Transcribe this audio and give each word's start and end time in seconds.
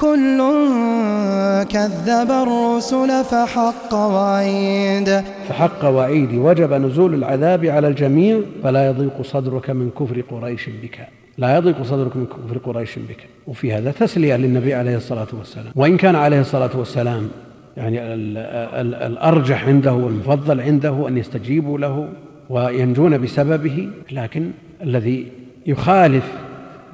كل 0.00 0.38
كذب 1.68 2.30
الرسل 2.30 3.24
فحق 3.24 3.94
وعيد. 3.94 5.20
فحق 5.48 5.84
وعيدي 5.84 6.38
وجب 6.38 6.72
نزول 6.72 7.14
العذاب 7.14 7.64
على 7.64 7.88
الجميع 7.88 8.40
فلا 8.62 8.86
يضيق 8.86 9.22
صدرك 9.22 9.70
من 9.70 9.90
كفر 9.90 10.20
قريش 10.20 10.68
بك. 10.82 10.98
لا 11.38 11.56
يضيق 11.56 11.82
صدرك 11.82 12.16
من 12.16 12.26
كفر 12.26 12.58
قريش 12.58 12.98
بك. 12.98 13.26
وفي 13.46 13.72
هذا 13.72 13.90
تسلية 13.90 14.36
للنبي 14.36 14.74
عليه 14.74 14.96
الصلاة 14.96 15.28
والسلام. 15.32 15.72
وإن 15.76 15.96
كان 15.96 16.14
عليه 16.14 16.40
الصلاة 16.40 16.70
والسلام 16.74 17.28
يعني 17.76 17.98
الأرجح 19.06 19.68
عنده 19.68 19.92
والمفضل 19.92 20.60
عنده 20.60 21.08
أن 21.08 21.18
يستجيبوا 21.18 21.78
له 21.78 22.08
وينجون 22.50 23.18
بسببه 23.18 23.88
لكن 24.10 24.50
الذي 24.82 25.26
يخالف 25.66 26.32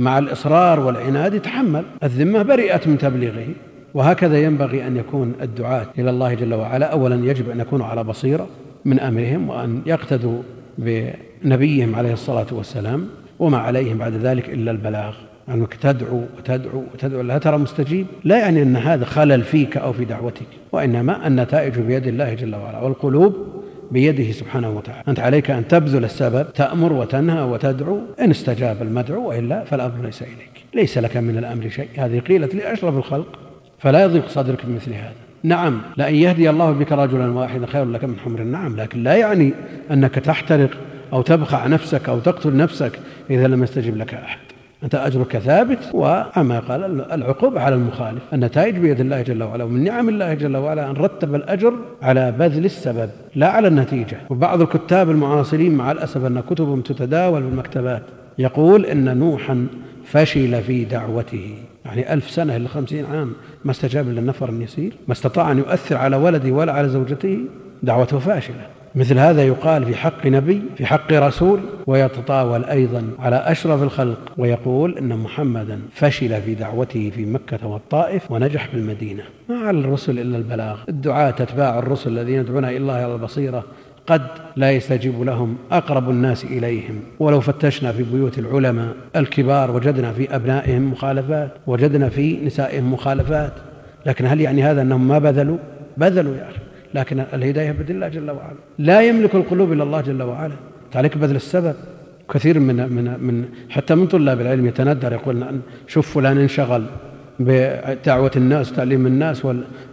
مع 0.00 0.18
الإصرار 0.18 0.80
والعناد 0.80 1.34
يتحمل. 1.34 1.84
الذمة 2.02 2.42
برئت 2.42 2.86
من 2.88 2.98
تبليغه 2.98 3.46
وهكذا 3.94 4.38
ينبغي 4.42 4.86
أن 4.86 4.96
يكون 4.96 5.34
الدعاة 5.42 5.86
إلى 5.98 6.10
الله 6.10 6.34
جل 6.34 6.54
وعلا 6.54 6.86
أولا 6.86 7.30
يجب 7.30 7.50
أن 7.50 7.60
يكونوا 7.60 7.86
على 7.86 8.04
بصيرة 8.04 8.46
من 8.84 9.00
أمرهم 9.00 9.48
وأن 9.48 9.82
يقتدوا 9.86 10.42
بنبيهم 10.78 11.94
عليه 11.94 12.12
الصلاة 12.12 12.46
والسلام 12.52 13.08
وما 13.38 13.58
عليهم 13.58 13.98
بعد 13.98 14.12
ذلك 14.12 14.48
إلا 14.48 14.70
البلاغ. 14.70 15.14
أنك 15.48 15.74
تدعو 15.74 16.22
وتدعو 16.38 16.84
وتدعو 16.94 17.20
لا 17.20 17.38
ترى 17.38 17.58
مستجيب. 17.58 18.06
لا 18.24 18.38
يعني 18.38 18.62
أن 18.62 18.76
هذا 18.76 19.04
خلل 19.04 19.42
فيك 19.42 19.76
أو 19.76 19.92
في 19.92 20.04
دعوتك 20.04 20.46
وإنما 20.72 21.26
النتائج 21.26 21.78
بيد 21.78 22.06
الله 22.06 22.34
جل 22.34 22.54
وعلا. 22.54 22.78
والقلوب 22.78 23.36
بيده 23.90 24.32
سبحانه 24.32 24.70
وتعالى. 24.70 25.02
أنت 25.08 25.20
عليك 25.20 25.50
أن 25.50 25.68
تبذل 25.68 26.04
السبب 26.04 26.52
تأمر 26.52 26.92
وتنهى 26.92 27.42
وتدعو. 27.42 28.00
إن 28.20 28.30
استجاب 28.30 28.82
المدعو 28.82 29.28
وإلا 29.28 29.64
فالأمر 29.64 30.04
ليس 30.04 30.22
إليك. 30.22 30.64
ليس 30.74 30.98
لك 30.98 31.16
من 31.16 31.38
الأمر 31.38 31.68
شيء. 31.68 31.88
هذه 31.96 32.18
قيلت 32.18 32.54
لأشرف 32.54 32.96
الخلق 32.96 33.38
فلا 33.78 34.02
يضيق 34.02 34.28
صدرك 34.28 34.66
بمثل 34.66 34.92
هذا. 34.92 35.12
نعم 35.42 35.80
لأن 35.96 36.14
يهدي 36.14 36.50
الله 36.50 36.70
بك 36.70 36.92
رجلا 36.92 37.32
واحدا 37.32 37.66
خير 37.66 37.84
لك 37.84 38.04
من 38.04 38.18
حمر. 38.24 38.40
النعم 38.40 38.76
لكن 38.76 39.02
لا 39.02 39.16
يعني 39.16 39.52
أنك 39.90 40.14
تحترق 40.14 40.70
أو 41.12 41.22
تبخع 41.22 41.66
نفسك 41.66 42.08
أو 42.08 42.18
تقتل 42.18 42.56
نفسك 42.56 42.92
إذا 43.30 43.46
لم 43.46 43.62
يستجب 43.62 43.96
لك 43.96 44.14
أحد. 44.14 44.38
أنت 44.84 44.94
أجرك 44.94 45.38
ثابت 45.38 45.78
وأما 45.92 46.60
قال 46.60 47.12
العقوبة 47.12 47.60
على 47.60 47.74
المخالف. 47.74 48.22
النتائج 48.32 48.76
بيد 48.78 49.00
الله 49.00 49.22
جل 49.22 49.42
وعلا 49.42 49.64
ومن 49.64 49.84
نعم 49.84 50.08
الله 50.08 50.34
جل 50.34 50.56
وعلا 50.56 50.90
أن 50.90 50.94
رتب 50.94 51.34
الأجر 51.34 51.74
على 52.02 52.32
بذل 52.32 52.64
السبب 52.64 53.10
لا 53.34 53.48
على 53.48 53.68
النتيجة. 53.68 54.16
وبعض 54.30 54.60
الكتاب 54.60 55.10
المعاصرين 55.10 55.74
مع 55.74 55.92
الأسف 55.92 56.24
أن 56.24 56.40
كتبهم 56.40 56.80
تتداول 56.80 57.42
في 57.42 57.48
المكتبات 57.48 58.02
يقول 58.38 58.86
إن 58.86 59.18
نوحا 59.18 59.66
فشل 60.04 60.62
في 60.62 60.84
دعوته. 60.84 61.54
يعني 61.84 62.12
ألف 62.12 62.30
سنة 62.30 62.56
إلى 62.56 62.68
خمسين 62.68 63.04
عام 63.04 63.32
ما 63.64 63.70
استجاب 63.70 64.08
إلا 64.08 64.20
النفر 64.20 64.54
يسير 64.60 64.92
ما 65.06 65.12
استطاع 65.12 65.52
أن 65.52 65.58
يؤثر 65.58 65.96
على 65.96 66.16
ولده 66.16 66.50
ولا 66.50 66.72
على 66.72 66.88
زوجته 66.88 67.38
دعوته 67.82 68.18
فاشلة. 68.18 68.66
مثل 68.94 69.18
هذا 69.18 69.42
يقال 69.42 69.84
في 69.84 69.96
حق 69.96 70.26
نبي 70.26 70.62
في 70.76 70.86
حق 70.86 71.12
رسول 71.12 71.60
ويتطاول 71.86 72.64
أيضا 72.64 73.02
على 73.18 73.36
أشرف 73.36 73.82
الخلق 73.82 74.18
ويقول 74.38 74.98
إن 74.98 75.16
محمدا 75.16 75.80
فشل 75.92 76.42
في 76.42 76.54
دعوته 76.54 77.10
في 77.14 77.26
مكة 77.26 77.66
والطائف 77.66 78.30
ونجح 78.30 78.68
بالمدينة 78.72 79.22
ما 79.48 79.58
على 79.58 79.78
الرسل 79.78 80.18
إلا 80.18 80.36
البلاغ. 80.36 80.78
الدعاة 80.88 81.28
أتباع 81.28 81.78
الرسل 81.78 82.10
الذين 82.10 82.40
يدعون 82.40 82.64
إلى 82.64 82.76
الله 82.76 82.94
على 82.94 83.14
البصيره 83.14 83.64
قد 84.06 84.22
لا 84.56 84.70
يستجيب 84.70 85.22
لهم 85.22 85.56
أقرب 85.72 86.10
الناس 86.10 86.44
إليهم. 86.44 87.00
ولو 87.18 87.40
فتشنا 87.40 87.92
في 87.92 88.02
بيوت 88.02 88.38
العلماء 88.38 88.94
الكبار 89.16 89.70
وجدنا 89.70 90.12
في 90.12 90.36
أبنائهم 90.36 90.92
مخالفات 90.92 91.50
وجدنا 91.66 92.08
في 92.08 92.44
نسائهم 92.44 92.92
مخالفات. 92.92 93.52
لكن 94.06 94.26
هل 94.26 94.40
يعني 94.40 94.62
هذا 94.62 94.82
أنهم 94.82 95.08
ما 95.08 95.18
بذلوا؟ 95.18 95.58
بذلوا 95.96 96.36
يا 96.36 96.48
أخي. 96.48 96.59
لكن 96.94 97.24
الهداية 97.34 97.72
بيد 97.72 97.90
الله 97.90 98.08
جل 98.08 98.30
وعلا. 98.30 98.56
لا 98.78 99.00
يملك 99.00 99.34
القلوب 99.34 99.72
إلا 99.72 99.82
الله 99.82 100.00
جل 100.00 100.22
وعلا. 100.22 100.54
عليك 100.94 101.16
بذل 101.16 101.36
السبب. 101.36 101.74
كثير 102.34 102.60
من 102.60 102.76
من 102.76 103.04
من 103.20 103.44
حتى 103.70 103.94
من 103.94 104.06
طلاب 104.06 104.40
العلم 104.40 104.66
يتندر 104.66 105.12
يقول 105.12 105.46
شوف 105.86 106.14
فلان 106.14 106.38
انشغل 106.38 106.82
بدعوة 107.40 108.30
الناس 108.36 108.72
تعليم 108.72 109.06
الناس 109.06 109.46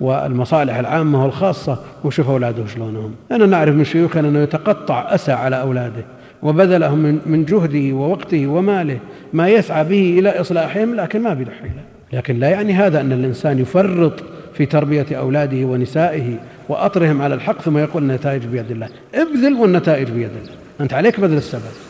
والمصالح 0.00 0.76
العامة 0.76 1.24
والخاصة 1.24 1.78
وشوف 2.04 2.30
أولاده 2.30 2.66
شلونهم. 2.66 3.14
أنا 3.32 3.46
نعرف 3.46 3.74
من 3.74 3.84
شيوخنا 3.84 4.28
أنه 4.28 4.38
يتقطع 4.38 5.14
أسى 5.14 5.32
على 5.32 5.60
أولاده 5.60 6.04
وبذلهم 6.42 7.20
من 7.26 7.44
جهده 7.44 7.96
ووقته 7.96 8.46
وماله 8.46 8.98
ما 9.32 9.48
يسعى 9.48 9.84
به 9.84 10.18
إلى 10.18 10.40
إصلاحهم 10.40 10.94
لكن 10.94 11.22
ما 11.22 11.34
بيده 11.34 11.50
حيلة 11.50 11.82
لكن 12.12 12.38
لا 12.38 12.48
يعني 12.48 12.72
هذا 12.72 13.00
أن 13.00 13.12
الإنسان 13.12 13.58
يفرط 13.58 14.22
في 14.54 14.66
تربية 14.66 15.06
أولاده 15.12 15.66
ونسائه 15.66 16.36
وأطرهم 16.68 17.22
على 17.22 17.34
الحق 17.34 17.60
ثم 17.60 17.78
يقول 17.78 18.02
النتائج 18.02 18.44
بيد 18.44 18.70
الله. 18.70 18.88
ابذل 19.14 19.54
والنتائج 19.54 20.10
بيد 20.10 20.30
الله. 20.42 20.52
أنت 20.80 20.92
عليك 20.92 21.20
بذل 21.20 21.36
السبب. 21.36 21.87